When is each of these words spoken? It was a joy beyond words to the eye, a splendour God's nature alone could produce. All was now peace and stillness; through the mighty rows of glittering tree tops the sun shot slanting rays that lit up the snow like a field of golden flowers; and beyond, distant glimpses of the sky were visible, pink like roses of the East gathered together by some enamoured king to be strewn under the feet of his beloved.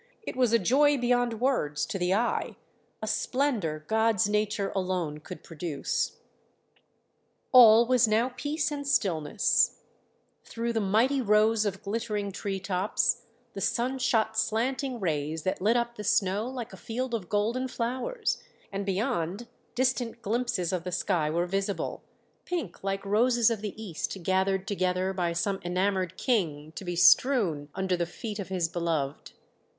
It 0.23 0.35
was 0.35 0.51
a 0.51 0.57
joy 0.57 0.97
beyond 0.97 1.39
words 1.39 1.85
to 1.85 1.99
the 1.99 2.11
eye, 2.11 2.55
a 3.03 3.07
splendour 3.07 3.83
God's 3.85 4.27
nature 4.27 4.71
alone 4.75 5.19
could 5.19 5.43
produce. 5.43 6.17
All 7.51 7.85
was 7.85 8.07
now 8.07 8.29
peace 8.29 8.71
and 8.71 8.87
stillness; 8.87 9.77
through 10.43 10.73
the 10.73 10.79
mighty 10.81 11.21
rows 11.21 11.67
of 11.67 11.83
glittering 11.83 12.31
tree 12.31 12.59
tops 12.59 13.25
the 13.53 13.61
sun 13.61 13.99
shot 13.99 14.35
slanting 14.39 14.99
rays 14.99 15.43
that 15.43 15.61
lit 15.61 15.77
up 15.77 15.97
the 15.97 16.03
snow 16.03 16.47
like 16.49 16.73
a 16.73 16.77
field 16.77 17.13
of 17.13 17.29
golden 17.29 17.67
flowers; 17.67 18.41
and 18.71 18.87
beyond, 18.87 19.47
distant 19.75 20.23
glimpses 20.23 20.73
of 20.73 20.83
the 20.83 20.91
sky 20.91 21.29
were 21.29 21.45
visible, 21.45 22.01
pink 22.45 22.83
like 22.83 23.05
roses 23.05 23.51
of 23.51 23.61
the 23.61 23.79
East 23.79 24.17
gathered 24.23 24.67
together 24.67 25.13
by 25.13 25.31
some 25.31 25.59
enamoured 25.63 26.17
king 26.17 26.71
to 26.71 26.83
be 26.83 26.95
strewn 26.95 27.69
under 27.75 27.95
the 27.95 28.07
feet 28.07 28.39
of 28.39 28.49
his 28.49 28.67
beloved. 28.67 29.33